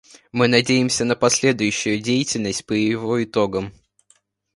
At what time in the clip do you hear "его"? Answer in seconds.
2.73-3.23